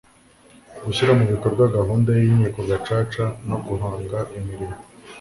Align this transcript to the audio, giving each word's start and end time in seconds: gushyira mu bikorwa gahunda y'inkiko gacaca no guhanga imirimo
gushyira 0.85 1.11
mu 1.19 1.25
bikorwa 1.33 1.63
gahunda 1.77 2.09
y'inkiko 2.21 2.59
gacaca 2.69 3.25
no 3.49 3.57
guhanga 3.67 4.17
imirimo 4.37 4.77